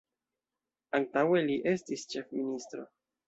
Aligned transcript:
Antaŭe 0.99 1.43
li 1.49 1.59
estis 1.73 2.07
ĉefministro. 2.15 2.89